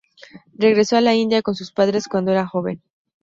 Regresó 0.55 0.97
a 0.97 1.01
la 1.01 1.13
India 1.13 1.43
con 1.43 1.53
sus 1.53 1.71
padres 1.71 2.07
cuando 2.07 2.31
era 2.31 2.47
joven. 2.47 2.81